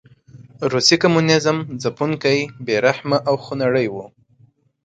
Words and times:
روسي 0.71 0.95
کمونېزم 1.03 1.57
ځپونکی، 1.81 2.37
بې 2.65 2.75
رحمه 2.85 3.17
او 3.27 3.35
خونړی 3.43 3.87
و. 3.93 3.95